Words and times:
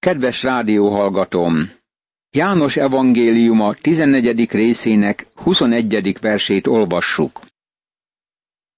Kedves 0.00 0.42
rádióhallgatóm! 0.42 1.70
János 2.30 2.76
evangéliuma 2.76 3.74
14. 3.74 4.50
részének 4.50 5.26
21. 5.34 6.18
versét 6.20 6.66
olvassuk. 6.66 7.40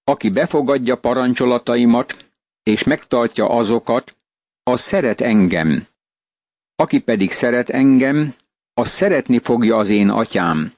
Aki 0.04 0.30
befogadja 0.30 0.96
parancsolataimat, 0.96 2.30
és 2.62 2.82
megtartja 2.84 3.48
azokat, 3.48 4.16
az 4.62 4.80
szeret 4.80 5.20
engem. 5.20 5.86
Aki 6.74 7.00
pedig 7.00 7.30
szeret 7.30 7.70
engem, 7.70 8.34
az 8.74 8.88
szeretni 8.88 9.38
fogja 9.38 9.76
az 9.76 9.88
én 9.88 10.08
atyám. 10.08 10.72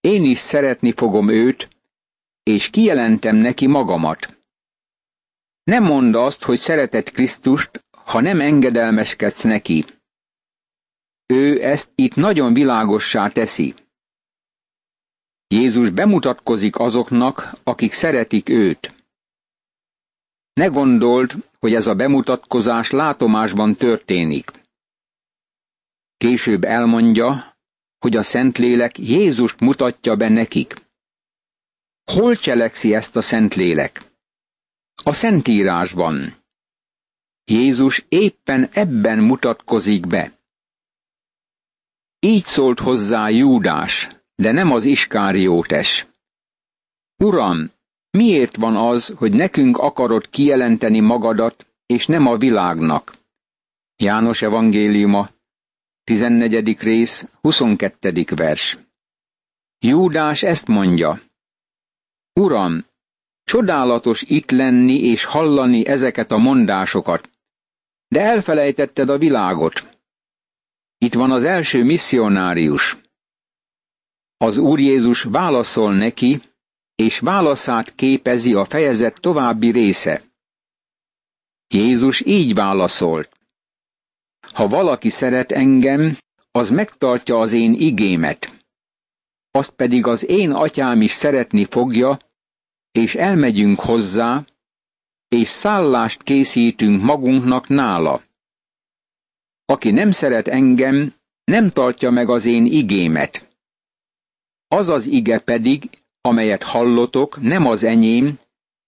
Én 0.00 0.24
is 0.24 0.38
szeretni 0.38 0.92
fogom 0.92 1.28
őt, 1.28 1.68
és 2.42 2.70
kijelentem 2.70 3.36
neki 3.36 3.66
magamat. 3.66 4.38
Nem 5.62 5.84
mondd 5.84 6.16
azt, 6.16 6.44
hogy 6.44 6.58
szeretett 6.58 7.10
Krisztust, 7.10 7.84
ha 8.10 8.20
nem 8.20 8.40
engedelmeskedsz 8.40 9.42
neki. 9.42 9.84
Ő 11.26 11.62
ezt 11.64 11.90
itt 11.94 12.14
nagyon 12.14 12.52
világossá 12.52 13.28
teszi. 13.28 13.74
Jézus 15.48 15.90
bemutatkozik 15.90 16.76
azoknak, 16.78 17.56
akik 17.62 17.92
szeretik 17.92 18.48
őt. 18.48 18.94
Ne 20.52 20.66
gondold, 20.66 21.34
hogy 21.58 21.74
ez 21.74 21.86
a 21.86 21.94
bemutatkozás 21.94 22.90
látomásban 22.90 23.74
történik. 23.74 24.50
Később 26.16 26.64
elmondja, 26.64 27.56
hogy 27.98 28.16
a 28.16 28.22
Szentlélek 28.22 28.98
Jézust 28.98 29.60
mutatja 29.60 30.16
be 30.16 30.28
nekik. 30.28 30.74
Hol 32.12 32.36
cselekszi 32.36 32.94
ezt 32.94 33.16
a 33.16 33.20
Szentlélek? 33.20 34.02
A 35.02 35.12
Szentírásban. 35.12 36.39
Jézus 37.50 38.04
éppen 38.08 38.68
ebben 38.72 39.18
mutatkozik 39.18 40.06
be. 40.06 40.32
Így 42.20 42.44
szólt 42.44 42.80
hozzá 42.80 43.28
Júdás, 43.28 44.08
de 44.34 44.52
nem 44.52 44.70
az 44.70 44.84
Iskáriótes. 44.84 46.06
Uram, 47.16 47.70
miért 48.10 48.56
van 48.56 48.76
az, 48.76 49.14
hogy 49.16 49.32
nekünk 49.32 49.76
akarod 49.78 50.28
kijelenteni 50.28 51.00
magadat, 51.00 51.66
és 51.86 52.06
nem 52.06 52.26
a 52.26 52.36
világnak? 52.36 53.14
János 53.96 54.42
evangéliuma, 54.42 55.30
14. 56.04 56.80
rész, 56.80 57.28
22. 57.40 58.24
vers. 58.36 58.78
Júdás 59.78 60.42
ezt 60.42 60.66
mondja. 60.66 61.20
Uram, 62.32 62.84
csodálatos 63.44 64.22
itt 64.22 64.50
lenni 64.50 65.00
és 65.00 65.24
hallani 65.24 65.86
ezeket 65.86 66.30
a 66.30 66.38
mondásokat, 66.38 67.29
de 68.10 68.20
elfelejtetted 68.20 69.08
a 69.08 69.18
világot. 69.18 69.98
Itt 70.98 71.14
van 71.14 71.30
az 71.30 71.44
első 71.44 71.84
misszionárius. 71.84 72.96
Az 74.36 74.56
Úr 74.56 74.78
Jézus 74.78 75.22
válaszol 75.22 75.94
neki, 75.94 76.40
és 76.94 77.18
válaszát 77.18 77.94
képezi 77.94 78.54
a 78.54 78.64
fejezet 78.64 79.20
további 79.20 79.70
része. 79.70 80.22
Jézus 81.68 82.20
így 82.26 82.54
válaszolt. 82.54 83.36
Ha 84.54 84.66
valaki 84.66 85.08
szeret 85.08 85.52
engem, 85.52 86.18
az 86.50 86.70
megtartja 86.70 87.38
az 87.38 87.52
én 87.52 87.74
igémet. 87.74 88.64
Azt 89.50 89.70
pedig 89.70 90.06
az 90.06 90.28
én 90.28 90.50
atyám 90.50 91.00
is 91.00 91.10
szeretni 91.10 91.64
fogja, 91.64 92.18
és 92.92 93.14
elmegyünk 93.14 93.80
hozzá, 93.80 94.44
és 95.30 95.48
szállást 95.48 96.22
készítünk 96.22 97.02
magunknak 97.02 97.68
nála. 97.68 98.22
Aki 99.64 99.90
nem 99.90 100.10
szeret 100.10 100.48
engem, 100.48 101.14
nem 101.44 101.70
tartja 101.70 102.10
meg 102.10 102.28
az 102.28 102.44
én 102.44 102.64
igémet. 102.66 103.56
Az 104.68 104.88
az 104.88 105.06
ige 105.06 105.38
pedig, 105.38 105.90
amelyet 106.20 106.62
hallotok, 106.62 107.40
nem 107.40 107.66
az 107.66 107.82
enyém, 107.82 108.38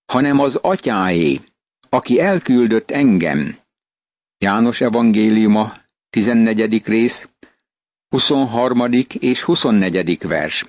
hanem 0.06 0.38
az 0.38 0.56
atyáé, 0.56 1.40
aki 1.88 2.20
elküldött 2.20 2.90
engem. 2.90 3.58
János 4.38 4.80
evangéliuma, 4.80 5.76
14. 6.10 6.86
rész, 6.86 7.28
23. 8.08 8.82
és 9.18 9.42
24. 9.42 10.18
vers. 10.26 10.66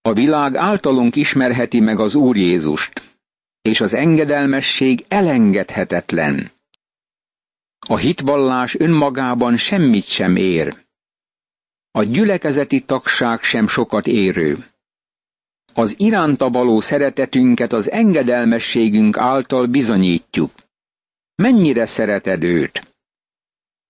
A 0.00 0.12
világ 0.12 0.56
általunk 0.56 1.16
ismerheti 1.16 1.80
meg 1.80 1.98
az 2.00 2.14
Úr 2.14 2.36
Jézust 2.36 3.13
és 3.68 3.80
az 3.80 3.94
engedelmesség 3.94 5.04
elengedhetetlen. 5.08 6.50
A 7.86 7.96
hitvallás 7.96 8.74
önmagában 8.74 9.56
semmit 9.56 10.04
sem 10.04 10.36
ér. 10.36 10.84
A 11.90 12.02
gyülekezeti 12.02 12.80
tagság 12.84 13.42
sem 13.42 13.68
sokat 13.68 14.06
érő. 14.06 14.66
Az 15.74 15.94
iránta 15.98 16.50
való 16.50 16.80
szeretetünket 16.80 17.72
az 17.72 17.90
engedelmességünk 17.90 19.16
által 19.16 19.66
bizonyítjuk. 19.66 20.50
Mennyire 21.34 21.86
szereted 21.86 22.42
őt? 22.42 22.92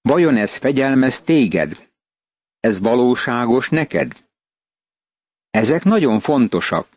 Vajon 0.01 0.37
ez 0.37 0.57
fegyelmez 0.57 1.23
téged? 1.23 1.89
Ez 2.61 2.81
valóságos 2.81 3.69
neked? 3.69 4.13
Ezek 5.51 5.85
nagyon 5.85 6.21
fontosak. 6.21 6.94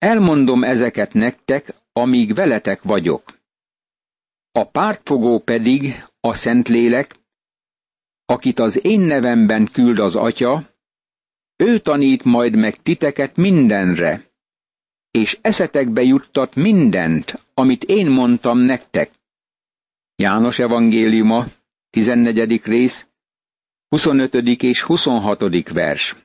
Elmondom 0.00 0.64
ezeket 0.64 1.12
nektek, 1.12 1.74
amíg 1.92 2.34
veletek 2.34 2.82
vagyok. 2.82 3.38
A 4.52 4.64
pártfogó 4.64 5.38
pedig 5.40 6.04
a 6.20 6.34
Szentlélek, 6.34 7.16
akit 8.24 8.58
az 8.58 8.84
én 8.84 9.00
nevemben 9.00 9.68
küld 9.72 9.98
az 9.98 10.16
Atya, 10.16 10.70
ő 11.56 11.78
tanít 11.78 12.24
majd 12.24 12.56
meg 12.56 12.82
titeket 12.82 13.36
mindenre, 13.36 14.30
és 15.10 15.38
eszetekbe 15.40 16.02
juttat 16.02 16.54
mindent, 16.54 17.38
amit 17.54 17.84
én 17.84 18.10
mondtam 18.10 18.58
nektek. 18.58 19.10
János 20.16 20.58
evangéliuma, 20.58 21.44
14. 21.90 22.62
rész, 22.64 23.06
25. 23.88 24.34
és 24.62 24.82
26. 24.82 25.68
vers. 25.68 26.16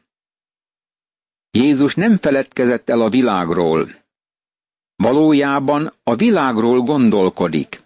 Jézus 1.55 1.95
nem 1.95 2.17
feledkezett 2.17 2.89
el 2.89 3.01
a 3.01 3.09
világról. 3.09 3.89
Valójában 4.95 5.91
a 6.03 6.15
világról 6.15 6.79
gondolkodik. 6.79 7.83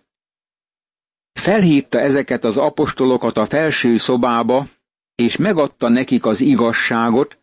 Felhívta 1.33 1.99
ezeket 1.99 2.43
az 2.43 2.57
apostolokat 2.57 3.37
a 3.37 3.45
felső 3.45 3.97
szobába, 3.97 4.67
és 5.15 5.35
megadta 5.35 5.89
nekik 5.89 6.25
az 6.25 6.41
igazságot, 6.41 7.37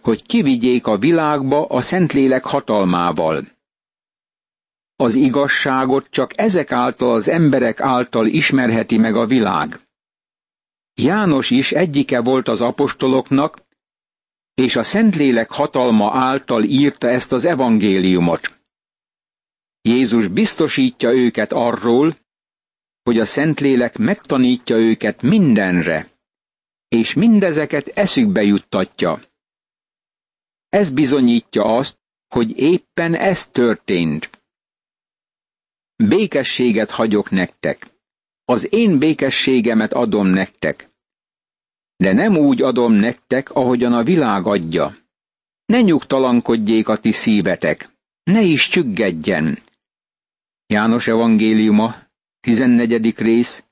hogy 0.00 0.26
kivigyék 0.26 0.86
a 0.86 0.98
világba 0.98 1.66
a 1.66 1.80
Szentlélek 1.80 2.44
hatalmával. 2.44 3.48
Az 4.96 5.14
igazságot 5.14 6.06
csak 6.10 6.38
ezek 6.38 6.72
által 6.72 7.14
az 7.14 7.28
emberek 7.28 7.80
által 7.80 8.26
ismerheti 8.26 8.98
meg 8.98 9.16
a 9.16 9.26
világ. 9.26 9.80
János 10.94 11.50
is 11.50 11.72
egyike 11.72 12.20
volt 12.20 12.48
az 12.48 12.60
apostoloknak, 12.60 13.63
és 14.54 14.76
a 14.76 14.82
Szentlélek 14.82 15.50
hatalma 15.50 16.10
által 16.12 16.64
írta 16.64 17.08
ezt 17.08 17.32
az 17.32 17.44
evangéliumot. 17.44 18.62
Jézus 19.82 20.28
biztosítja 20.28 21.10
őket 21.10 21.52
arról, 21.52 22.14
hogy 23.02 23.18
a 23.18 23.26
Szentlélek 23.26 23.96
megtanítja 23.98 24.76
őket 24.76 25.22
mindenre, 25.22 26.08
és 26.88 27.14
mindezeket 27.14 27.86
eszükbe 27.86 28.42
juttatja. 28.42 29.20
Ez 30.68 30.90
bizonyítja 30.90 31.64
azt, 31.64 31.98
hogy 32.28 32.58
éppen 32.58 33.14
ez 33.14 33.48
történt. 33.48 34.30
Békességet 35.96 36.90
hagyok 36.90 37.30
nektek. 37.30 37.86
Az 38.44 38.72
én 38.72 38.98
békességemet 38.98 39.92
adom 39.92 40.26
nektek 40.26 40.93
de 41.96 42.12
nem 42.12 42.36
úgy 42.36 42.62
adom 42.62 42.92
nektek, 42.92 43.50
ahogyan 43.50 43.92
a 43.92 44.02
világ 44.02 44.46
adja. 44.46 44.96
Ne 45.66 45.80
nyugtalankodjék 45.80 46.88
a 46.88 46.96
ti 46.96 47.12
szívetek, 47.12 47.88
ne 48.22 48.40
is 48.40 48.68
csüggedjen. 48.68 49.58
János 50.66 51.06
evangéliuma, 51.06 51.94
14. 52.40 53.16
rész, 53.16 53.64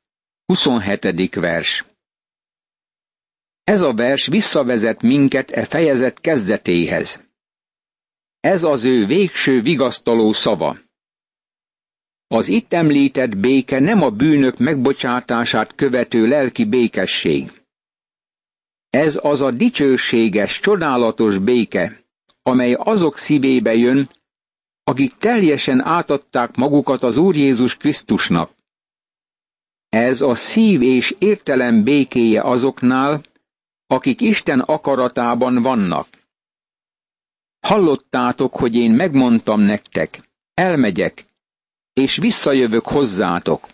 27. 0.44 1.34
vers. 1.34 1.84
Ez 3.64 3.80
a 3.82 3.94
vers 3.94 4.26
visszavezet 4.26 5.02
minket 5.02 5.50
e 5.50 5.64
fejezet 5.64 6.20
kezdetéhez. 6.20 7.30
Ez 8.40 8.62
az 8.62 8.84
ő 8.84 9.06
végső 9.06 9.60
vigasztaló 9.60 10.32
szava. 10.32 10.78
Az 12.26 12.48
itt 12.48 12.72
említett 12.72 13.36
béke 13.36 13.78
nem 13.78 14.02
a 14.02 14.10
bűnök 14.10 14.58
megbocsátását 14.58 15.74
követő 15.74 16.26
lelki 16.26 16.64
békesség. 16.64 17.61
Ez 18.92 19.18
az 19.22 19.40
a 19.40 19.50
dicsőséges, 19.50 20.58
csodálatos 20.58 21.38
béke, 21.38 22.04
amely 22.42 22.72
azok 22.72 23.18
szívébe 23.18 23.74
jön, 23.74 24.08
akik 24.84 25.16
teljesen 25.16 25.80
átadták 25.80 26.56
magukat 26.56 27.02
az 27.02 27.16
Úr 27.16 27.36
Jézus 27.36 27.76
Krisztusnak. 27.76 28.50
Ez 29.88 30.20
a 30.20 30.34
szív 30.34 30.82
és 30.82 31.14
értelem 31.18 31.84
békéje 31.84 32.42
azoknál, 32.42 33.22
akik 33.86 34.20
Isten 34.20 34.60
akaratában 34.60 35.62
vannak. 35.62 36.08
Hallottátok, 37.60 38.54
hogy 38.54 38.74
én 38.74 38.90
megmondtam 38.90 39.60
nektek, 39.60 40.30
elmegyek, 40.54 41.26
és 41.92 42.16
visszajövök 42.16 42.86
hozzátok. 42.86 43.68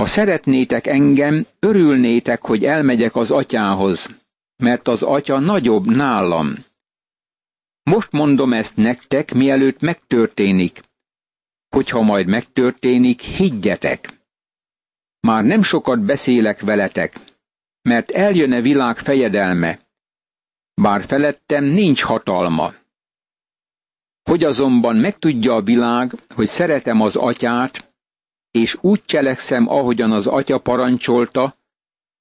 Ha 0.00 0.06
szeretnétek 0.06 0.86
engem, 0.86 1.46
örülnétek, 1.58 2.42
hogy 2.42 2.64
elmegyek 2.64 3.16
az 3.16 3.30
atyához, 3.30 4.08
mert 4.56 4.88
az 4.88 5.02
atya 5.02 5.38
nagyobb 5.38 5.86
nálam. 5.86 6.54
Most 7.82 8.12
mondom 8.12 8.52
ezt 8.52 8.76
nektek, 8.76 9.34
mielőtt 9.34 9.80
megtörténik. 9.80 10.80
Hogyha 11.68 12.00
majd 12.00 12.26
megtörténik, 12.26 13.20
higgyetek. 13.20 14.20
Már 15.20 15.44
nem 15.44 15.62
sokat 15.62 16.04
beszélek 16.04 16.60
veletek, 16.60 17.20
mert 17.82 18.10
eljön-e 18.10 18.60
világ 18.60 18.96
fejedelme, 18.96 19.78
bár 20.74 21.04
felettem 21.04 21.64
nincs 21.64 22.02
hatalma. 22.02 22.74
Hogy 24.22 24.44
azonban 24.44 24.96
megtudja 24.96 25.54
a 25.54 25.62
világ, 25.62 26.12
hogy 26.34 26.48
szeretem 26.48 27.00
az 27.00 27.16
atyát, 27.16 27.89
és 28.50 28.76
úgy 28.80 29.04
cselekszem, 29.04 29.68
ahogyan 29.68 30.12
az 30.12 30.26
atya 30.26 30.58
parancsolta, 30.58 31.56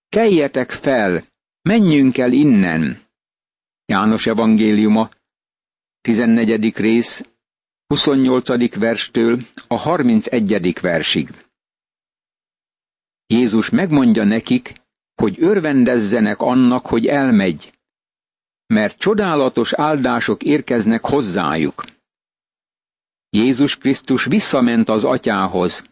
keljetek 0.09 0.71
fel, 0.71 1.23
menjünk 1.61 2.17
el 2.17 2.31
innen. 2.31 2.99
János 3.85 4.25
evangéliuma, 4.25 5.09
14. 6.01 6.77
rész, 6.77 7.25
28. 7.87 8.75
verstől 8.75 9.39
a 9.67 9.77
31. 9.77 10.79
versig. 10.81 11.29
Jézus 13.27 13.69
megmondja 13.69 14.23
nekik, 14.23 14.73
hogy 15.15 15.43
örvendezzenek 15.43 16.39
annak, 16.39 16.85
hogy 16.85 17.05
elmegy, 17.05 17.79
mert 18.67 18.97
csodálatos 18.97 19.73
áldások 19.73 20.43
érkeznek 20.43 21.05
hozzájuk. 21.05 21.83
Jézus 23.29 23.77
Krisztus 23.77 24.25
visszament 24.25 24.89
az 24.89 25.03
atyához, 25.03 25.83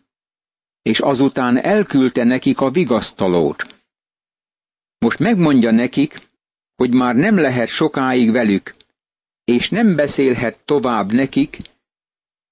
és 0.87 0.99
azután 0.99 1.57
elküldte 1.57 2.23
nekik 2.23 2.59
a 2.59 2.69
vigasztalót. 2.69 3.81
Most 4.97 5.19
megmondja 5.19 5.71
nekik, 5.71 6.29
hogy 6.75 6.93
már 6.93 7.15
nem 7.15 7.37
lehet 7.37 7.67
sokáig 7.67 8.31
velük, 8.31 8.75
és 9.43 9.69
nem 9.69 9.95
beszélhet 9.95 10.59
tovább 10.65 11.11
nekik, 11.11 11.59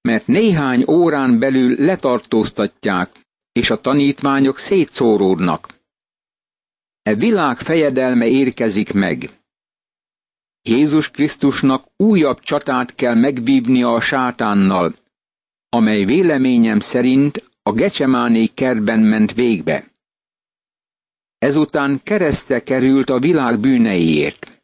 mert 0.01 0.27
néhány 0.27 0.83
órán 0.87 1.39
belül 1.39 1.75
letartóztatják, 1.77 3.09
és 3.51 3.69
a 3.69 3.81
tanítványok 3.81 4.57
szétszóródnak. 4.57 5.67
E 7.01 7.15
világ 7.15 7.57
fejedelme 7.59 8.27
érkezik 8.27 8.93
meg. 8.93 9.29
Jézus 10.61 11.11
Krisztusnak 11.11 11.85
újabb 11.97 12.39
csatát 12.39 12.95
kell 12.95 13.15
megvívnia 13.15 13.93
a 13.93 14.01
sátánnal, 14.01 14.95
amely 15.69 16.05
véleményem 16.05 16.79
szerint 16.79 17.53
a 17.69 17.71
Gecsemáné 17.71 18.45
kertben 18.45 18.99
ment 18.99 19.33
végbe. 19.33 19.91
Ezután 21.37 21.99
keresztre 22.03 22.63
került 22.63 23.09
a 23.09 23.19
világ 23.19 23.59
bűneiért. 23.59 24.61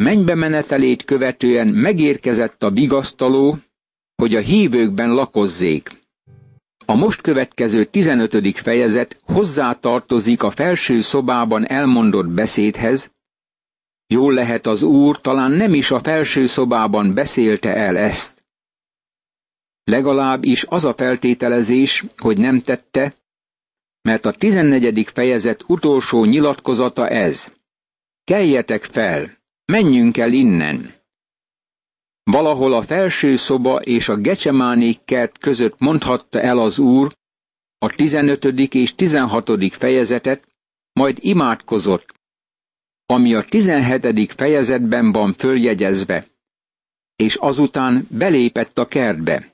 Mennybe 0.00 0.34
menetelét 0.34 1.04
követően 1.04 1.68
megérkezett 1.68 2.62
a 2.62 2.70
vigasztaló, 2.70 3.56
hogy 4.14 4.34
a 4.34 4.40
hívőkben 4.40 5.10
lakozzék. 5.14 6.00
A 6.86 6.94
most 6.94 7.20
következő 7.20 7.84
15. 7.84 8.56
fejezet 8.58 9.20
hozzátartozik 9.24 10.42
a 10.42 10.50
felső 10.50 11.00
szobában 11.00 11.66
elmondott 11.66 12.28
beszédhez, 12.28 13.10
Jól 14.06 14.32
lehet 14.32 14.66
az 14.66 14.82
úr 14.82 15.20
talán 15.20 15.50
nem 15.50 15.74
is 15.74 15.90
a 15.90 15.98
felső 16.00 16.46
szobában 16.46 17.14
beszélte 17.14 17.74
el 17.74 17.96
ezt. 17.96 18.41
Legalább 19.84 20.44
is 20.44 20.64
az 20.64 20.84
a 20.84 20.94
feltételezés, 20.94 22.04
hogy 22.16 22.38
nem 22.38 22.60
tette, 22.60 23.14
mert 24.02 24.24
a 24.24 24.32
tizennegyedik 24.32 25.08
fejezet 25.08 25.64
utolsó 25.66 26.24
nyilatkozata 26.24 27.08
ez. 27.08 27.52
Keljetek 28.24 28.82
fel, 28.82 29.38
menjünk 29.64 30.16
el 30.16 30.32
innen. 30.32 30.94
Valahol 32.22 32.72
a 32.72 32.82
felső 32.82 33.36
szoba 33.36 33.80
és 33.80 34.08
a 34.08 34.16
gecsemánék 34.16 35.04
kert 35.04 35.38
között 35.38 35.78
mondhatta 35.78 36.40
el 36.40 36.58
az 36.58 36.78
úr 36.78 37.14
a 37.78 37.94
tizenötödik 37.94 38.74
és 38.74 38.94
tizenhatodik 38.94 39.72
fejezetet, 39.72 40.48
majd 40.92 41.18
imádkozott, 41.20 42.14
ami 43.06 43.34
a 43.34 43.44
tizenhetedik 43.44 44.30
fejezetben 44.30 45.12
van 45.12 45.32
följegyezve, 45.32 46.26
és 47.16 47.34
azután 47.34 48.06
belépett 48.10 48.78
a 48.78 48.86
kertbe. 48.86 49.51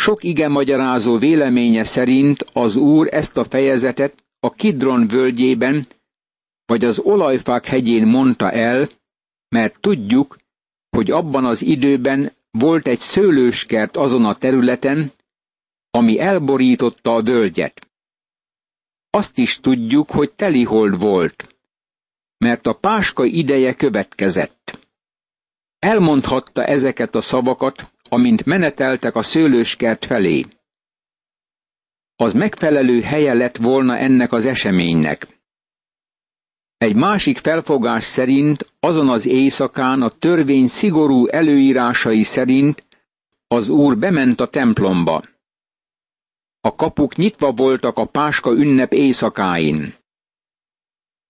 Sok 0.00 0.24
ige 0.24 0.48
magyarázó 0.48 1.18
véleménye 1.18 1.84
szerint 1.84 2.42
az 2.52 2.76
úr 2.76 3.08
ezt 3.14 3.36
a 3.36 3.44
fejezetet 3.44 4.24
a 4.38 4.50
Kidron 4.50 5.06
völgyében 5.08 5.86
vagy 6.66 6.84
az 6.84 6.98
olajfák 6.98 7.64
hegyén 7.64 8.06
mondta 8.06 8.50
el, 8.50 8.88
mert 9.48 9.80
tudjuk, 9.80 10.38
hogy 10.90 11.10
abban 11.10 11.44
az 11.44 11.62
időben 11.62 12.32
volt 12.50 12.86
egy 12.86 12.98
szőlőskert 12.98 13.96
azon 13.96 14.24
a 14.24 14.34
területen, 14.34 15.12
ami 15.90 16.18
elborította 16.18 17.14
a 17.14 17.22
völgyet. 17.22 17.90
Azt 19.10 19.38
is 19.38 19.60
tudjuk, 19.60 20.10
hogy 20.10 20.32
telihold 20.32 20.98
volt, 21.00 21.56
mert 22.38 22.66
a 22.66 22.74
páska 22.74 23.24
ideje 23.24 23.74
következett. 23.74 24.78
Elmondhatta 25.78 26.64
ezeket 26.64 27.14
a 27.14 27.20
szavakat, 27.20 27.92
amint 28.10 28.44
meneteltek 28.44 29.14
a 29.14 29.22
szőlőskert 29.22 30.04
felé. 30.04 30.46
Az 32.16 32.32
megfelelő 32.32 33.00
helye 33.00 33.34
lett 33.34 33.56
volna 33.56 33.96
ennek 33.98 34.32
az 34.32 34.44
eseménynek. 34.44 35.26
Egy 36.76 36.94
másik 36.94 37.38
felfogás 37.38 38.04
szerint 38.04 38.72
azon 38.80 39.08
az 39.08 39.26
éjszakán 39.26 40.02
a 40.02 40.08
törvény 40.08 40.66
szigorú 40.68 41.26
előírásai 41.26 42.22
szerint 42.22 42.86
az 43.46 43.68
úr 43.68 43.98
bement 43.98 44.40
a 44.40 44.48
templomba. 44.48 45.22
A 46.60 46.74
kapuk 46.74 47.16
nyitva 47.16 47.52
voltak 47.52 47.96
a 47.98 48.04
páska 48.06 48.50
ünnep 48.52 48.92
éjszakáin. 48.92 49.94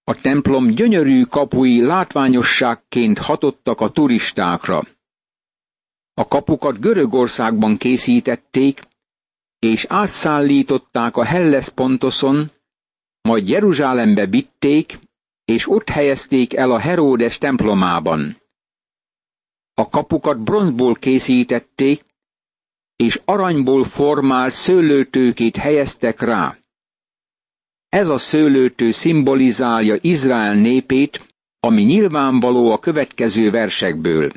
A 0.05 0.15
templom 0.15 0.67
gyönyörű 0.71 1.23
kapui 1.23 1.81
látványosságként 1.83 3.19
hatottak 3.19 3.81
a 3.81 3.91
turistákra. 3.91 4.83
A 6.21 6.29
kapukat 6.29 6.81
Görögországban 6.81 7.77
készítették, 7.77 8.81
és 9.59 9.85
átszállították 9.89 11.17
a 11.17 11.25
Hellespontoson, 11.25 12.51
majd 13.23 13.49
Jeruzsálembe 13.49 14.27
vitték, 14.27 14.99
és 15.45 15.69
ott 15.69 15.89
helyezték 15.89 16.55
el 16.55 16.71
a 16.71 16.79
Heródes 16.79 17.39
templomában. 17.39 18.37
A 19.75 19.89
kapukat 19.89 20.41
bronzból 20.41 20.95
készítették, 20.95 22.05
és 22.97 23.21
aranyból 23.25 23.85
formált 23.85 24.53
szőlőtőkét 24.53 25.57
helyeztek 25.57 26.21
rá. 26.21 26.59
Ez 27.89 28.09
a 28.09 28.19
szőlőtő 28.19 28.91
szimbolizálja 28.91 29.97
Izrael 30.01 30.55
népét, 30.55 31.35
ami 31.61 31.83
nyilvánvaló 31.83 32.71
a 32.71 32.79
következő 32.79 33.51
versekből. 33.51 34.31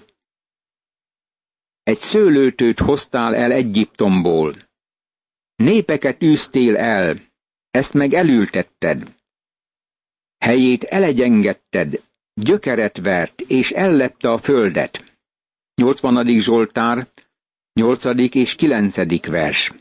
Egy 1.84 1.98
szőlőtőt 1.98 2.80
hoztál 2.80 3.36
el 3.36 3.52
Egyiptomból. 3.52 4.54
Népeket 5.56 6.24
űztél 6.24 6.78
el, 6.78 7.18
ezt 7.72 7.94
meg 7.94 8.14
elültetted. 8.14 9.16
Helyét 10.38 10.84
elegyengedted, 10.84 12.04
gyökeret 12.34 12.98
vert, 12.98 13.42
és 13.42 13.72
ellepte 13.72 14.30
a 14.30 14.38
földet. 14.38 15.20
80. 15.76 16.40
Zsoltár, 16.40 17.08
8. 17.74 18.06
és 18.36 18.56
9. 18.56 19.28
vers. 19.28 19.72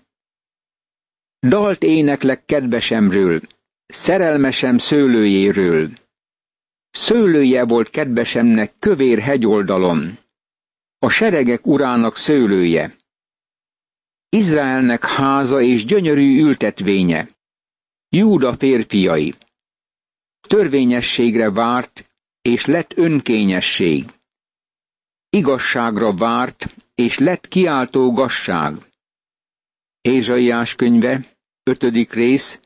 Dalt 1.41 1.83
éneklek 1.83 2.45
kedvesemről, 2.45 3.41
szerelmesem 3.87 4.79
szőlőjéről. 4.79 5.89
Szőlője 6.91 7.65
volt 7.65 7.91
kedvesemnek 7.91 8.73
kövér 8.79 9.19
hegyoldalon, 9.19 10.19
a 11.03 11.09
seregek 11.09 11.67
urának 11.67 12.17
szőlője. 12.17 12.97
Izraelnek 14.29 15.05
háza 15.05 15.61
és 15.61 15.85
gyönyörű 15.85 16.41
ültetvénye, 16.41 17.29
Júda 18.09 18.57
férfiai. 18.57 19.35
Törvényességre 20.41 21.51
várt, 21.51 22.11
és 22.43 22.65
lett 22.65 22.97
önkényesség. 22.97 24.05
Igazságra 25.31 26.15
várt, 26.15 26.75
és 26.95 27.19
lett 27.19 27.49
kiáltó 27.49 28.13
gasság. 28.13 28.75
Ézsaiás 30.01 30.75
könyve, 30.75 31.25
ötödik 31.63 32.13
rész, 32.13 32.61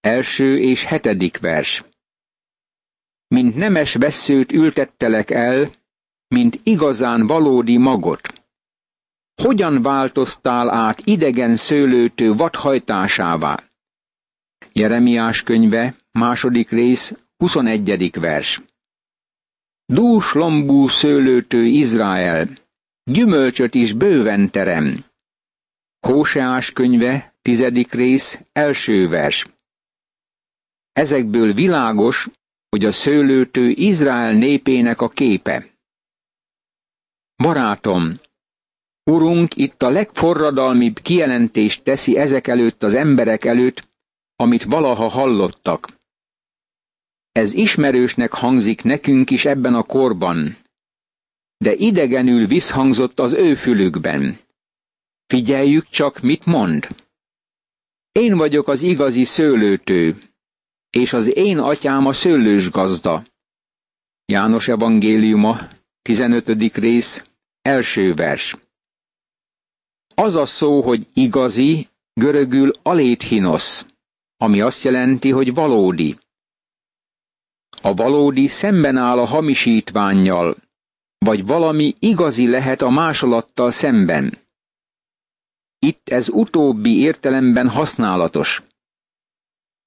első 0.00 0.58
és 0.58 0.84
hetedik 0.84 1.38
vers. 1.38 1.84
Mint 3.28 3.54
nemes 3.54 3.94
vesszőt 3.94 4.52
ültettelek 4.52 5.30
el, 5.30 5.70
mint 6.28 6.60
igazán 6.62 7.26
valódi 7.26 7.76
magot. 7.76 8.44
Hogyan 9.42 9.82
változtál 9.82 10.70
át 10.70 11.00
idegen 11.04 11.56
szőlőtő 11.56 12.32
vadhajtásává? 12.32 13.56
Jeremiás 14.72 15.42
könyve, 15.42 15.96
második 16.12 16.70
rész, 16.70 17.14
21. 17.36 18.10
vers. 18.20 18.62
Dús 19.86 20.32
lombú 20.32 20.88
szőlőtő 20.88 21.64
Izrael, 21.64 22.48
gyümölcsöt 23.04 23.74
is 23.74 23.92
bőven 23.92 24.50
terem. 24.50 25.04
Hóseás 26.00 26.72
könyve, 26.72 27.34
tizedik 27.42 27.92
rész, 27.92 28.40
első 28.52 29.08
vers. 29.08 29.46
Ezekből 30.92 31.52
világos, 31.54 32.28
hogy 32.68 32.84
a 32.84 32.92
szőlőtő 32.92 33.68
Izrael 33.68 34.32
népének 34.32 35.00
a 35.00 35.08
képe. 35.08 35.66
Barátom, 37.44 38.14
Urunk 39.10 39.56
itt 39.56 39.82
a 39.82 39.88
legforradalmibb 39.90 40.98
kijelentést 40.98 41.82
teszi 41.82 42.16
ezek 42.16 42.46
előtt 42.46 42.82
az 42.82 42.94
emberek 42.94 43.44
előtt, 43.44 43.88
amit 44.36 44.62
valaha 44.62 45.08
hallottak. 45.08 45.88
Ez 47.32 47.54
ismerősnek 47.54 48.32
hangzik 48.32 48.82
nekünk 48.82 49.30
is 49.30 49.44
ebben 49.44 49.74
a 49.74 49.82
korban, 49.82 50.56
de 51.56 51.74
idegenül 51.74 52.46
visszhangzott 52.46 53.18
az 53.18 53.32
ő 53.32 53.54
fülükben. 53.54 54.38
Figyeljük 55.26 55.88
csak, 55.88 56.20
mit 56.20 56.44
mond. 56.44 56.88
Én 58.12 58.36
vagyok 58.36 58.68
az 58.68 58.82
igazi 58.82 59.24
szőlőtő, 59.24 60.22
és 60.90 61.12
az 61.12 61.36
én 61.36 61.58
atyám 61.58 62.06
a 62.06 62.12
szőlős 62.12 62.70
gazda. 62.70 63.24
János 64.24 64.68
evangéliuma, 64.68 65.58
15. 66.02 66.48
rész, 66.74 67.24
első 67.64 68.14
vers. 68.14 68.56
Az 70.14 70.34
a 70.34 70.44
szó, 70.44 70.82
hogy 70.82 71.06
igazi, 71.14 71.88
görögül 72.12 72.72
aléthinosz, 72.82 73.86
ami 74.36 74.60
azt 74.60 74.82
jelenti, 74.82 75.30
hogy 75.30 75.54
valódi. 75.54 76.18
A 77.82 77.94
valódi 77.94 78.46
szemben 78.46 78.96
áll 78.96 79.18
a 79.18 79.24
hamisítványjal, 79.24 80.56
vagy 81.18 81.46
valami 81.46 81.94
igazi 81.98 82.48
lehet 82.48 82.80
a 82.80 82.90
másolattal 82.90 83.70
szemben. 83.70 84.38
Itt 85.78 86.08
ez 86.08 86.28
utóbbi 86.28 86.98
értelemben 86.98 87.68
használatos. 87.68 88.62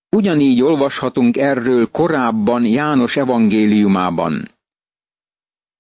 Ugyanígy 0.10 0.62
olvashatunk 0.62 1.38
erről 1.38 1.92
korábban 1.92 2.66
János 2.66 3.18
evangéliumában. 3.18 4.57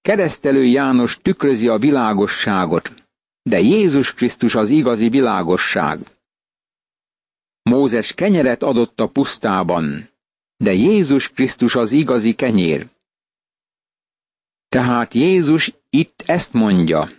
Keresztelő 0.07 0.63
János 0.63 1.17
tükrözi 1.21 1.67
a 1.67 1.77
világosságot, 1.77 2.93
de 3.41 3.59
Jézus 3.59 4.13
Krisztus 4.13 4.55
az 4.55 4.69
igazi 4.69 5.09
világosság. 5.09 5.99
Mózes 7.61 8.13
kenyeret 8.13 8.63
adott 8.63 8.99
a 8.99 9.07
pusztában, 9.07 10.09
de 10.57 10.73
Jézus 10.73 11.29
Krisztus 11.29 11.75
az 11.75 11.91
igazi 11.91 12.33
kenyér. 12.33 12.87
Tehát 14.69 15.13
Jézus 15.13 15.73
itt 15.89 16.23
ezt 16.25 16.53
mondja, 16.53 17.09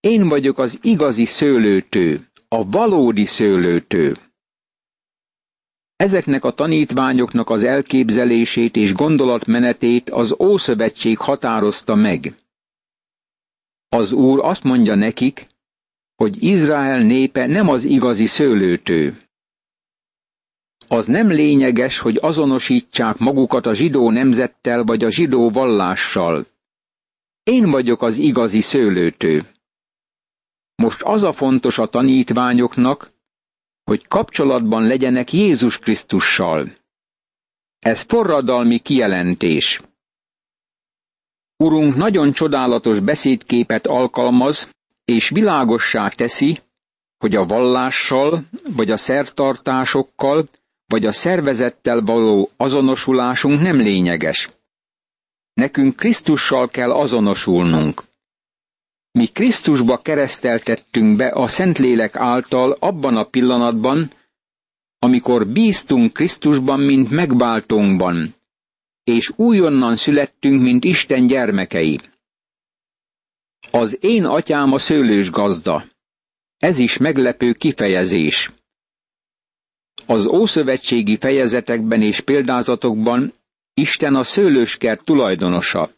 én 0.00 0.28
vagyok 0.28 0.58
az 0.58 0.78
igazi 0.82 1.24
szőlőtő, 1.24 2.30
a 2.48 2.68
valódi 2.70 3.26
szőlőtő. 3.26 4.16
Ezeknek 5.96 6.44
a 6.44 6.54
tanítványoknak 6.54 7.50
az 7.50 7.64
elképzelését 7.64 8.76
és 8.76 8.92
gondolatmenetét 8.92 10.10
az 10.10 10.34
Ószövetség 10.40 11.18
határozta 11.18 11.94
meg. 11.94 12.34
Az 13.88 14.12
Úr 14.12 14.40
azt 14.44 14.62
mondja 14.62 14.94
nekik, 14.94 15.46
hogy 16.16 16.42
Izrael 16.42 17.02
népe 17.02 17.46
nem 17.46 17.68
az 17.68 17.84
igazi 17.84 18.26
szőlőtő. 18.26 19.18
Az 20.88 21.06
nem 21.06 21.28
lényeges, 21.28 21.98
hogy 21.98 22.18
azonosítsák 22.22 23.18
magukat 23.18 23.66
a 23.66 23.74
zsidó 23.74 24.10
nemzettel 24.10 24.84
vagy 24.84 25.04
a 25.04 25.10
zsidó 25.10 25.50
vallással. 25.50 26.46
Én 27.42 27.70
vagyok 27.70 28.02
az 28.02 28.18
igazi 28.18 28.60
szőlőtő. 28.60 29.46
Most 30.74 31.02
az 31.02 31.22
a 31.22 31.32
fontos 31.32 31.78
a 31.78 31.86
tanítványoknak, 31.88 33.13
hogy 33.84 34.08
kapcsolatban 34.08 34.86
legyenek 34.86 35.32
Jézus 35.32 35.78
Krisztussal. 35.78 36.72
Ez 37.78 38.00
forradalmi 38.00 38.78
kijelentés. 38.78 39.80
Urunk 41.56 41.96
nagyon 41.96 42.32
csodálatos 42.32 43.00
beszédképet 43.00 43.86
alkalmaz, 43.86 44.68
és 45.04 45.28
világossá 45.28 46.08
teszi, 46.08 46.58
hogy 47.18 47.34
a 47.34 47.44
vallással, 47.44 48.44
vagy 48.76 48.90
a 48.90 48.96
szertartásokkal, 48.96 50.48
vagy 50.86 51.06
a 51.06 51.12
szervezettel 51.12 52.00
való 52.00 52.50
azonosulásunk 52.56 53.60
nem 53.60 53.76
lényeges. 53.76 54.50
Nekünk 55.54 55.96
Krisztussal 55.96 56.68
kell 56.68 56.92
azonosulnunk. 56.92 58.02
Mi 59.18 59.26
Krisztusba 59.26 59.98
kereszteltettünk 60.02 61.16
be 61.16 61.26
a 61.28 61.48
Szentlélek 61.48 62.16
által 62.16 62.76
abban 62.80 63.16
a 63.16 63.24
pillanatban, 63.24 64.10
amikor 64.98 65.46
bíztunk 65.48 66.12
Krisztusban, 66.12 66.80
mint 66.80 67.10
megváltónkban, 67.10 68.34
és 69.04 69.32
újonnan 69.36 69.96
születtünk, 69.96 70.62
mint 70.62 70.84
Isten 70.84 71.26
gyermekei. 71.26 72.00
Az 73.70 73.98
én 74.00 74.24
atyám 74.24 74.72
a 74.72 74.78
szőlős 74.78 75.30
gazda. 75.30 75.84
Ez 76.58 76.78
is 76.78 76.96
meglepő 76.96 77.52
kifejezés. 77.52 78.50
Az 80.06 80.26
ószövetségi 80.26 81.16
fejezetekben 81.16 82.02
és 82.02 82.20
példázatokban 82.20 83.32
Isten 83.74 84.14
a 84.14 84.22
szőlőskert 84.24 85.04
tulajdonosa. 85.04 85.90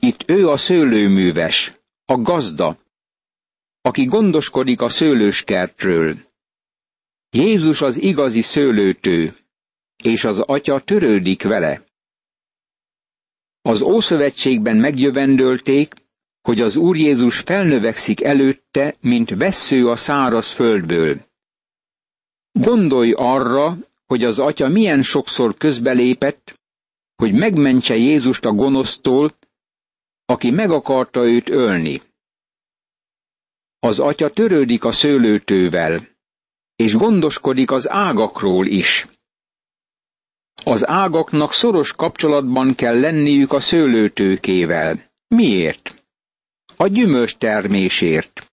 Itt 0.00 0.30
ő 0.30 0.48
a 0.48 0.56
szőlőműves, 0.56 1.72
a 2.04 2.16
gazda, 2.16 2.78
aki 3.80 4.04
gondoskodik 4.04 4.80
a 4.80 4.88
szőlőskertről. 4.88 6.16
Jézus 7.30 7.80
az 7.80 8.02
igazi 8.02 8.40
szőlőtő, 8.40 9.36
és 10.02 10.24
az 10.24 10.38
atya 10.38 10.80
törődik 10.80 11.42
vele. 11.42 11.84
Az 13.62 13.80
Ószövetségben 13.80 14.76
megjövendölték, 14.76 15.94
hogy 16.42 16.60
az 16.60 16.76
Úr 16.76 16.96
Jézus 16.96 17.38
felnövekszik 17.38 18.22
előtte, 18.22 18.96
mint 19.00 19.30
vessző 19.30 19.88
a 19.88 19.96
száraz 19.96 20.52
földből. 20.52 21.28
Gondolj 22.52 23.12
arra, 23.12 23.78
hogy 24.06 24.24
az 24.24 24.38
atya 24.38 24.68
milyen 24.68 25.02
sokszor 25.02 25.54
közbelépett, 25.56 26.60
hogy 27.16 27.32
megmentse 27.32 27.96
Jézust 27.96 28.44
a 28.44 28.52
gonosztól, 28.52 29.30
aki 30.30 30.50
meg 30.50 30.70
akarta 30.70 31.24
őt 31.24 31.48
ölni. 31.48 32.00
Az 33.78 33.98
atya 33.98 34.30
törődik 34.30 34.84
a 34.84 34.92
szőlőtővel, 34.92 36.00
és 36.76 36.94
gondoskodik 36.94 37.70
az 37.70 37.88
ágakról 37.88 38.66
is. 38.66 39.06
Az 40.64 40.86
ágaknak 40.86 41.52
szoros 41.52 41.92
kapcsolatban 41.92 42.74
kell 42.74 43.00
lenniük 43.00 43.52
a 43.52 43.60
szőlőtőkével. 43.60 45.10
Miért? 45.28 46.04
A 46.76 46.86
gyümölcs 46.86 47.36
termésért. 47.36 48.52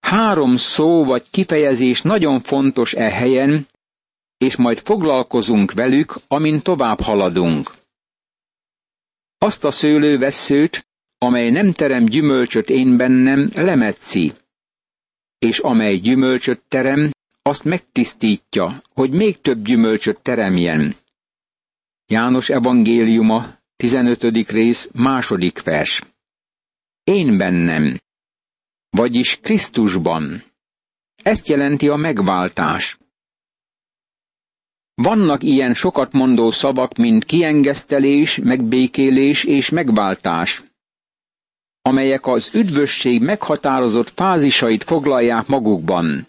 Három 0.00 0.56
szó 0.56 1.04
vagy 1.04 1.30
kifejezés 1.30 2.02
nagyon 2.02 2.40
fontos 2.40 2.94
e 2.94 3.10
helyen, 3.10 3.66
és 4.36 4.56
majd 4.56 4.78
foglalkozunk 4.78 5.72
velük, 5.72 6.14
amint 6.28 6.62
tovább 6.62 7.00
haladunk. 7.00 7.83
Azt 9.44 9.64
a 9.64 9.70
szőlővesszőt, 9.70 10.86
amely 11.18 11.50
nem 11.50 11.72
terem 11.72 12.04
gyümölcsöt 12.04 12.70
én 12.70 12.96
bennem, 12.96 13.50
lemetszi, 13.54 14.32
és 15.38 15.58
amely 15.58 15.96
gyümölcsöt 15.96 16.62
terem, 16.68 17.10
azt 17.42 17.64
megtisztítja, 17.64 18.82
hogy 18.94 19.10
még 19.10 19.40
több 19.40 19.64
gyümölcsöt 19.64 20.20
teremjen. 20.22 20.96
János 22.06 22.48
evangéliuma, 22.50 23.58
15. 23.76 24.50
rész, 24.50 24.90
második 24.94 25.62
vers. 25.62 26.02
Én 27.02 27.36
bennem, 27.38 27.98
vagyis 28.90 29.38
Krisztusban. 29.40 30.42
Ezt 31.22 31.48
jelenti 31.48 31.88
a 31.88 31.96
megváltás. 31.96 32.98
Vannak 34.94 35.42
ilyen 35.42 35.74
sokat 35.74 36.12
mondó 36.12 36.50
szavak, 36.50 36.96
mint 36.96 37.24
kiengesztelés, 37.24 38.36
megbékélés 38.38 39.44
és 39.44 39.70
megváltás, 39.70 40.62
amelyek 41.82 42.26
az 42.26 42.50
üdvösség 42.54 43.22
meghatározott 43.22 44.10
fázisait 44.10 44.84
foglalják 44.84 45.46
magukban. 45.46 46.26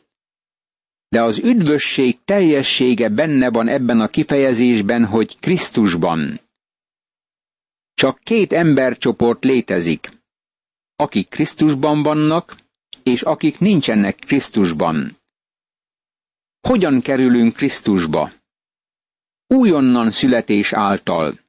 de 1.09 1.21
az 1.23 1.37
üdvösség 1.37 2.17
teljessége 2.25 3.09
benne 3.09 3.49
van 3.49 3.67
ebben 3.67 4.01
a 4.01 4.07
kifejezésben, 4.07 5.05
hogy 5.05 5.39
Krisztusban. 5.39 6.39
Csak 7.93 8.19
két 8.19 8.53
embercsoport 8.53 9.43
létezik, 9.43 10.11
akik 10.95 11.29
Krisztusban 11.29 12.03
vannak, 12.03 12.55
és 13.03 13.21
akik 13.21 13.59
nincsenek 13.59 14.15
Krisztusban. 14.15 15.17
Hogyan 16.67 17.01
kerülünk 17.01 17.55
Krisztusba? 17.55 18.31
Újonnan 19.47 20.11
születés 20.11 20.73
által. 20.73 21.39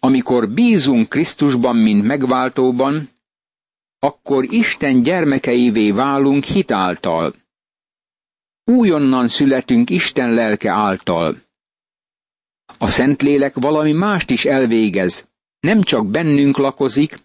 Amikor 0.00 0.48
bízunk 0.50 1.08
Krisztusban, 1.08 1.76
mint 1.76 2.02
megváltóban, 2.04 3.08
akkor 3.98 4.44
Isten 4.44 5.02
gyermekeivé 5.02 5.90
válunk 5.90 6.44
hitáltal. 6.44 7.34
Újonnan 8.64 9.28
születünk 9.28 9.90
Isten 9.90 10.30
lelke 10.32 10.70
által. 10.72 11.36
A 12.78 12.88
Szentlélek 12.88 13.54
valami 13.54 13.92
mást 13.92 14.30
is 14.30 14.44
elvégez, 14.44 15.28
nem 15.60 15.82
csak 15.82 16.06
bennünk 16.10 16.56
lakozik, 16.56 17.18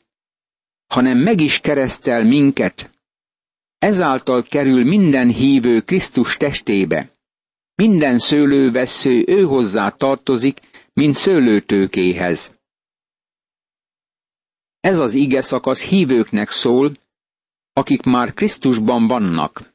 hanem 0.87 1.17
meg 1.17 1.41
is 1.41 1.59
keresztel 1.59 2.23
minket. 2.23 2.91
Ezáltal 3.77 4.43
kerül 4.43 4.83
minden 4.83 5.29
hívő 5.29 5.81
Krisztus 5.81 6.37
testébe. 6.37 7.16
Minden 7.81 8.19
szőlővessző 8.19 9.23
ő 9.27 9.43
hozzá 9.43 9.89
tartozik, 9.89 10.59
mint 10.93 11.15
szőlőtőkéhez. 11.15 12.55
Ez 14.79 14.99
az 14.99 15.13
ige 15.13 15.41
szakasz 15.41 15.83
hívőknek 15.83 16.49
szól, 16.49 16.91
akik 17.73 18.03
már 18.03 18.33
Krisztusban 18.33 19.07
vannak. 19.07 19.73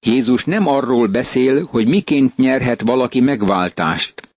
Jézus 0.00 0.44
nem 0.44 0.66
arról 0.66 1.06
beszél, 1.08 1.64
hogy 1.64 1.88
miként 1.88 2.36
nyerhet 2.36 2.80
valaki 2.80 3.20
megváltást. 3.20 4.34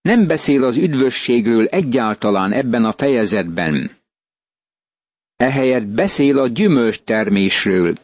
Nem 0.00 0.26
beszél 0.26 0.64
az 0.64 0.76
üdvösségről 0.76 1.66
egyáltalán 1.66 2.52
ebben 2.52 2.84
a 2.84 2.92
fejezetben. 2.92 3.90
Ehelyett 5.36 5.86
beszél 5.86 6.38
a 6.38 6.46
gyümölcs 6.48 6.98
termésről, 7.00 7.94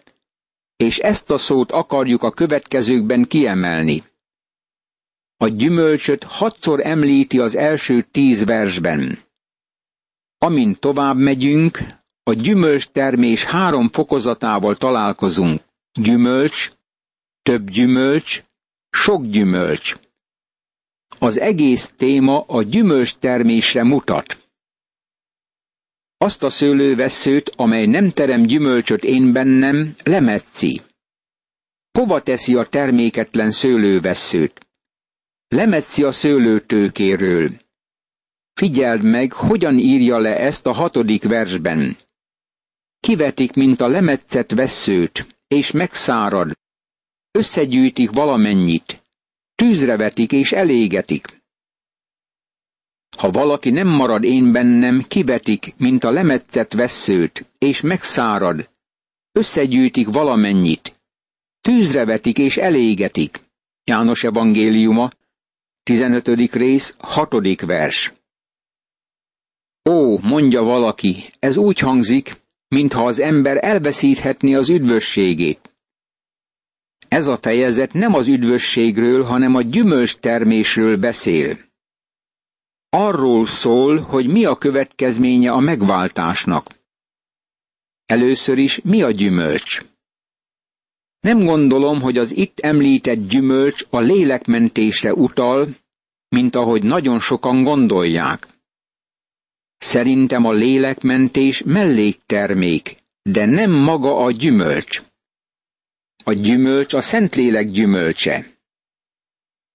és 0.76 0.98
ezt 0.98 1.30
a 1.30 1.38
szót 1.38 1.72
akarjuk 1.72 2.22
a 2.22 2.30
következőkben 2.30 3.24
kiemelni. 3.24 4.02
A 5.36 5.48
gyümölcsöt 5.48 6.24
hatszor 6.24 6.86
említi 6.86 7.38
az 7.38 7.54
első 7.56 8.02
tíz 8.10 8.44
versben. 8.44 9.18
Amint 10.38 10.78
tovább 10.80 11.16
megyünk, 11.16 11.78
a 12.22 12.32
gyümölcs 12.32 12.86
termés 12.88 13.44
három 13.44 13.88
fokozatával 13.88 14.76
találkozunk. 14.76 15.62
Gyümölcs, 15.92 16.70
több 17.42 17.70
gyümölcs, 17.70 18.42
sok 18.90 19.24
gyümölcs. 19.26 19.96
Az 21.18 21.38
egész 21.38 21.92
téma 21.96 22.40
a 22.40 22.62
gyümölcs 22.62 23.14
termésre 23.16 23.82
mutat. 23.84 24.45
Azt 26.18 26.42
a 26.42 26.50
szőlővesszőt, 26.50 27.52
amely 27.56 27.86
nem 27.86 28.10
terem 28.10 28.42
gyümölcsöt 28.42 29.04
én 29.04 29.32
bennem, 29.32 29.94
lemetszi. 30.02 30.80
Hova 31.98 32.22
teszi 32.22 32.54
a 32.54 32.64
terméketlen 32.64 33.50
szőlővesszőt? 33.50 34.66
Lemetszi 35.48 36.02
a 36.04 36.10
szőlőtőkéről. 36.12 37.50
Figyeld 38.54 39.02
meg, 39.02 39.32
hogyan 39.32 39.78
írja 39.78 40.18
le 40.18 40.36
ezt 40.36 40.66
a 40.66 40.72
hatodik 40.72 41.22
versben. 41.22 41.96
Kivetik, 43.00 43.52
mint 43.54 43.80
a 43.80 43.88
lemetszett 43.88 44.50
vesszőt, 44.50 45.26
és 45.48 45.70
megszárad. 45.70 46.52
Összegyűjtik 47.30 48.10
valamennyit. 48.10 49.02
Tűzre 49.54 49.96
vetik 49.96 50.32
és 50.32 50.52
elégetik. 50.52 51.35
Ha 53.16 53.30
valaki 53.30 53.70
nem 53.70 53.88
marad 53.88 54.24
én 54.24 54.52
bennem, 54.52 55.04
kivetik, 55.08 55.74
mint 55.76 56.04
a 56.04 56.10
lemetszett 56.10 56.72
vesszőt, 56.72 57.46
és 57.58 57.80
megszárad. 57.80 58.68
Összegyűjtik 59.32 60.08
valamennyit. 60.08 61.00
Tűzre 61.60 62.04
vetik 62.04 62.38
és 62.38 62.56
elégetik. 62.56 63.40
János 63.84 64.24
evangéliuma, 64.24 65.10
15. 65.82 66.28
rész, 66.52 66.94
6. 66.98 67.60
vers. 67.60 68.12
Ó, 69.90 70.18
mondja 70.18 70.62
valaki, 70.62 71.16
ez 71.38 71.56
úgy 71.56 71.78
hangzik, 71.78 72.40
mintha 72.68 73.04
az 73.04 73.20
ember 73.20 73.64
elveszíthetné 73.64 74.54
az 74.54 74.68
üdvösségét. 74.68 75.76
Ez 77.08 77.26
a 77.26 77.38
fejezet 77.40 77.92
nem 77.92 78.14
az 78.14 78.28
üdvösségről, 78.28 79.22
hanem 79.22 79.54
a 79.54 79.62
gyümölcs 79.62 80.16
termésről 80.16 80.96
beszél. 80.96 81.65
Arról 82.98 83.46
szól, 83.46 83.98
hogy 84.00 84.26
mi 84.26 84.44
a 84.44 84.56
következménye 84.56 85.50
a 85.50 85.60
megváltásnak. 85.60 86.70
Először 88.06 88.58
is 88.58 88.80
mi 88.82 89.02
a 89.02 89.10
gyümölcs? 89.10 89.80
Nem 91.20 91.44
gondolom, 91.44 92.00
hogy 92.00 92.18
az 92.18 92.30
itt 92.36 92.60
említett 92.60 93.28
gyümölcs 93.28 93.84
a 93.90 93.98
lélekmentésre 94.00 95.12
utal, 95.14 95.68
mint 96.28 96.54
ahogy 96.54 96.82
nagyon 96.82 97.20
sokan 97.20 97.62
gondolják. 97.62 98.46
Szerintem 99.78 100.44
a 100.44 100.52
lélekmentés 100.52 101.62
melléktermék, 101.62 102.96
de 103.22 103.44
nem 103.46 103.70
maga 103.70 104.16
a 104.16 104.30
gyümölcs. 104.30 105.02
A 106.24 106.32
gyümölcs 106.32 106.92
a 106.92 107.00
Szentlélek 107.00 107.70
gyümölcse. 107.70 108.46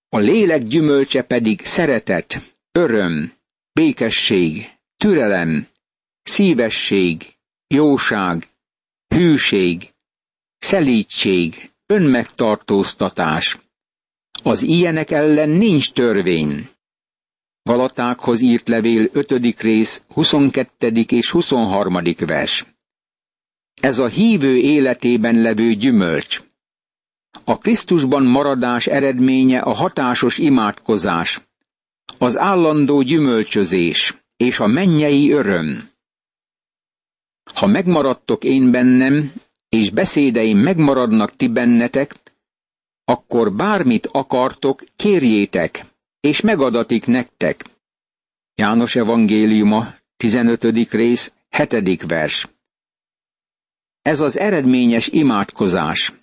A 0.09 0.17
lélek 0.17 0.63
gyümölcse 0.63 1.21
pedig 1.21 1.61
szeretet, 1.65 2.59
öröm, 2.71 3.33
békesség, 3.73 4.69
türelem, 4.97 5.67
szívesség, 6.23 7.35
jóság, 7.67 8.47
hűség, 9.15 9.93
szelítség, 10.57 11.71
önmegtartóztatás. 11.85 13.57
Az 14.43 14.61
ilyenek 14.61 15.11
ellen 15.11 15.49
nincs 15.49 15.91
törvény. 15.91 16.69
Galatákhoz 17.63 18.41
írt 18.41 18.67
levél 18.67 19.09
5. 19.11 19.61
rész 19.61 20.03
22. 20.07 20.87
és 21.07 21.31
23. 21.31 21.97
vers. 22.17 22.65
Ez 23.81 23.99
a 23.99 24.07
hívő 24.07 24.57
életében 24.57 25.41
levő 25.41 25.73
gyümölcs. 25.73 26.41
A 27.43 27.57
Krisztusban 27.57 28.23
maradás 28.23 28.87
eredménye 28.87 29.59
a 29.59 29.73
hatásos 29.73 30.37
imádkozás, 30.37 31.41
az 32.21 32.37
állandó 32.37 33.01
gyümölcsözés 33.01 34.17
és 34.37 34.59
a 34.59 34.67
mennyei 34.67 35.31
öröm. 35.31 35.89
Ha 37.53 37.67
megmaradtok 37.67 38.43
én 38.43 38.71
bennem, 38.71 39.33
és 39.69 39.89
beszédeim 39.89 40.57
megmaradnak 40.57 41.35
ti 41.35 41.47
bennetek, 41.47 42.15
akkor 43.03 43.53
bármit 43.53 44.07
akartok, 44.11 44.83
kérjétek, 44.95 45.85
és 46.19 46.41
megadatik 46.41 47.05
nektek. 47.05 47.65
János 48.55 48.95
evangéliuma, 48.95 49.95
15. 50.17 50.63
rész, 50.91 51.33
7. 51.49 52.03
vers. 52.07 52.47
Ez 54.01 54.19
az 54.19 54.37
eredményes 54.37 55.07
imádkozás. 55.07 56.13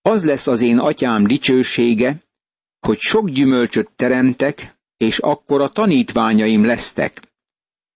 Az 0.00 0.24
lesz 0.24 0.46
az 0.46 0.60
én 0.60 0.78
atyám 0.78 1.26
dicsősége, 1.26 2.22
hogy 2.86 2.98
sok 2.98 3.28
gyümölcsöt 3.28 3.90
teremtek, 3.96 4.76
és 4.96 5.18
akkor 5.18 5.60
a 5.60 5.68
tanítványaim 5.68 6.64
lesztek. 6.64 7.20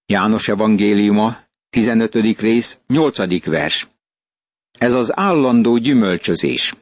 János 0.06 0.48
evangéliuma, 0.48 1.36
15. 1.70 2.14
rész, 2.14 2.78
8. 2.86 3.44
vers. 3.44 3.88
Ez 4.78 4.92
az 4.92 5.18
állandó 5.18 5.76
gyümölcsözés. 5.76 6.74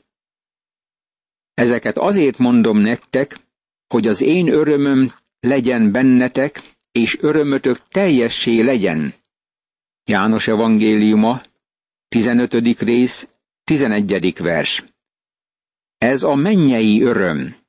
Ezeket 1.55 1.99
azért 1.99 2.39
mondom 2.39 2.79
nektek, 2.79 3.39
hogy 3.87 4.07
az 4.07 4.21
én 4.21 4.53
örömöm 4.53 5.13
legyen 5.41 5.93
bennetek, 5.93 6.63
és 6.93 7.19
örömötök 7.21 7.89
teljessé 7.89 8.61
legyen. 8.61 9.15
János 10.05 10.49
evangéliuma, 10.49 11.41
15. 12.09 12.55
rész, 12.79 13.29
11. 13.65 14.39
vers. 14.39 14.85
Ez 15.99 16.23
a 16.23 16.35
mennyei 16.35 17.03
öröm. 17.03 17.63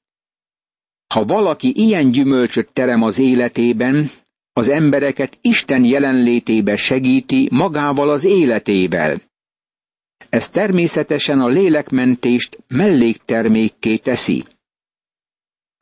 Ha 1.07 1.25
valaki 1.25 1.71
ilyen 1.75 2.11
gyümölcsöt 2.11 2.69
terem 2.73 3.01
az 3.01 3.19
életében, 3.19 4.09
az 4.53 4.69
embereket 4.69 5.37
Isten 5.41 5.85
jelenlétébe 5.85 6.75
segíti 6.75 7.47
magával 7.51 8.09
az 8.09 8.23
életével. 8.23 9.21
Ez 10.29 10.49
természetesen 10.49 11.39
a 11.39 11.47
lélekmentést 11.47 12.57
melléktermékké 12.67 13.97
teszi. 13.97 14.43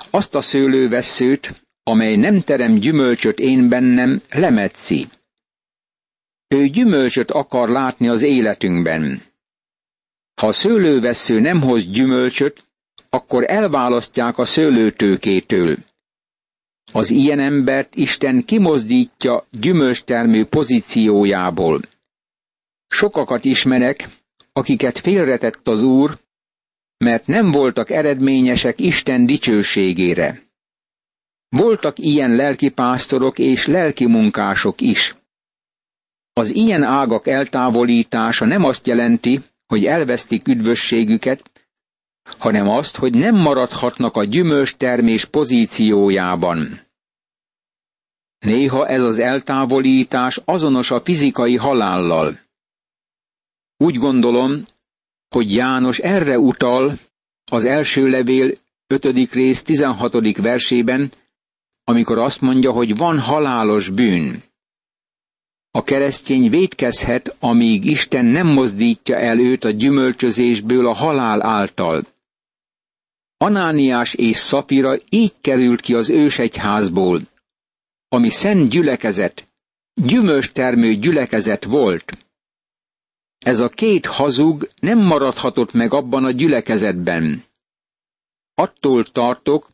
Azt 0.10 0.36
a 0.36 0.42
szőlővesszőt, 0.42 1.66
amely 1.84 2.16
nem 2.16 2.42
terem 2.42 2.74
gyümölcsöt 2.74 3.40
én 3.40 3.70
bennem, 3.70 4.22
lemetszi. 4.30 5.08
Ő 6.48 6.68
gyümölcsöt 6.68 7.32
akar 7.32 7.70
látni 7.70 8.08
az 8.08 8.22
életünkben. 8.22 9.22
Ha 10.42 10.48
a 10.48 10.52
szőlővesző 10.52 11.40
nem 11.40 11.62
hoz 11.62 11.86
gyümölcsöt, 11.86 12.66
akkor 13.10 13.44
elválasztják 13.48 14.38
a 14.38 14.46
szőlőtőkétől. 14.46 15.78
Az 16.92 17.10
ilyen 17.10 17.40
embert 17.40 17.96
Isten 17.96 18.46
kimozdítja 18.46 19.48
gyümölcstermő 19.52 20.46
pozíciójából. 20.46 21.82
Sokakat 22.88 23.46
ismerek, 23.46 24.10
akiket 24.54 25.00
félretett 25.00 25.68
az 25.68 25.82
Úr, 25.84 26.18
mert 26.98 27.28
nem 27.28 27.52
voltak 27.52 27.90
eredményesek 27.90 28.80
Isten 28.80 29.26
dicsőségére. 29.26 30.42
Voltak 31.50 32.00
ilyen 32.00 32.36
lelkipásztorok 32.36 33.40
és 33.40 33.66
lelki 33.68 34.06
munkások 34.06 34.82
is. 34.82 35.16
Az 36.34 36.54
ilyen 36.54 36.84
ágak 36.84 37.28
eltávolítása 37.28 38.46
nem 38.46 38.64
azt 38.64 38.88
jelenti, 38.88 39.40
hogy 39.68 39.86
elvesztik 39.86 40.48
üdvösségüket, 40.48 41.52
hanem 42.24 42.70
azt, 42.70 42.96
hogy 42.96 43.14
nem 43.14 43.36
maradhatnak 43.36 44.16
a 44.16 44.24
gyümölcs 44.24 44.76
termés 44.76 45.26
pozíciójában. 45.26 46.82
Néha 48.40 48.88
ez 48.88 49.04
az 49.04 49.20
eltávolítás 49.20 50.40
azonos 50.46 50.92
a 50.92 51.02
fizikai 51.04 51.56
halállal. 51.56 52.40
Úgy 53.78 53.96
gondolom, 53.96 54.64
hogy 55.30 55.54
János 55.54 56.00
erre 56.00 56.40
utal 56.40 56.94
az 57.52 57.66
első 57.66 58.08
levél 58.08 58.58
5. 58.88 59.32
rész 59.32 59.64
16. 59.64 60.38
versében, 60.38 61.12
amikor 61.84 62.18
azt 62.18 62.42
mondja, 62.42 62.72
hogy 62.72 62.98
van 62.98 63.20
halálos 63.20 63.90
bűn. 63.90 64.44
A 65.72 65.84
keresztény 65.84 66.50
védkezhet, 66.50 67.36
amíg 67.40 67.86
Isten 67.86 68.26
nem 68.26 68.48
mozdítja 68.48 69.18
el 69.18 69.40
őt 69.40 69.64
a 69.64 69.70
gyümölcsözésből 69.70 70.88
a 70.88 70.94
halál 70.94 71.42
által. 71.46 72.13
Anániás 73.44 74.14
és 74.14 74.38
Szapira 74.38 74.96
így 75.10 75.34
került 75.42 75.82
ki 75.82 75.94
az 75.94 76.10
ősegyházból, 76.10 77.22
ami 78.10 78.30
szent 78.30 78.70
gyülekezet, 78.70 79.48
gyümölcstermő 79.94 80.94
gyülekezet 80.96 81.64
volt. 81.64 82.26
Ez 83.40 83.60
a 83.60 83.70
két 83.70 84.06
hazug 84.06 84.70
nem 84.80 85.00
maradhatott 85.00 85.74
meg 85.74 85.94
abban 85.94 86.24
a 86.24 86.32
gyülekezetben. 86.32 87.44
Attól 88.54 89.04
tartok, 89.04 89.70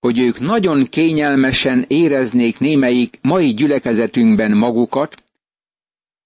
hogy 0.00 0.18
ők 0.18 0.40
nagyon 0.40 0.88
kényelmesen 0.88 1.84
éreznék 1.88 2.58
némelyik 2.58 3.18
mai 3.22 3.54
gyülekezetünkben 3.54 4.52
magukat, 4.56 5.22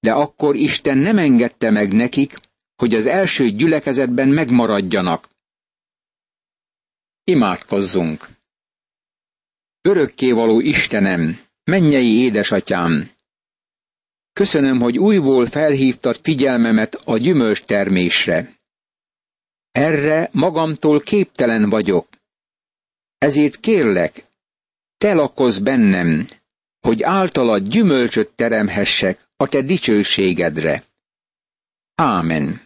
de 0.01 0.13
akkor 0.13 0.57
Isten 0.57 0.99
nem 0.99 1.19
engedte 1.19 1.71
meg 1.71 1.93
nekik, 1.93 2.35
hogy 2.77 2.95
az 2.95 3.07
első 3.07 3.51
gyülekezetben 3.51 4.29
megmaradjanak. 4.29 5.29
Imádkozzunk! 7.29 8.27
Örökkévaló 9.81 10.61
Istenem, 10.61 11.41
mennyei 11.65 12.19
édesatyám! 12.19 13.11
Köszönöm, 14.33 14.81
hogy 14.81 14.99
újból 14.99 15.47
felhívtad 15.47 16.17
figyelmemet 16.23 16.95
a 16.95 17.17
gyümölcs 17.17 17.65
termésre. 17.65 18.55
Erre 19.71 20.29
magamtól 20.33 21.01
képtelen 21.01 21.71
vagyok. 21.71 22.09
Ezért 23.19 23.61
kérlek, 23.61 24.25
te 24.99 25.15
lakozz 25.15 25.59
bennem, 25.59 26.29
hogy 26.81 27.03
általad 27.03 27.69
gyümölcsöt 27.69 28.31
teremhessek 28.31 29.29
a 29.37 29.49
te 29.49 29.63
dicsőségedre. 29.63 30.85
Ámen. 31.95 32.66